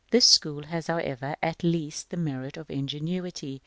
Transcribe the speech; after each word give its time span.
This 0.09 0.25
school 0.25 0.63
has, 0.63 0.87
however, 0.87 1.35
at 1.43 1.63
least 1.63 2.09
the 2.09 2.17
merit 2.17 2.57
of 2.57 2.71
ingenuity. 2.71 3.59